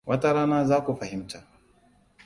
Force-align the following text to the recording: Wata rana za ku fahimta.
Wata 0.05 0.33
rana 0.33 0.59
za 0.69 0.77
ku 0.85 0.91
fahimta. 0.99 1.39